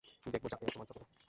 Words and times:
দেখব 0.25 0.45
যাতে 0.51 0.65
তোমার 0.67 0.87
যত্ন 0.89 1.01
নেয়। 1.01 1.11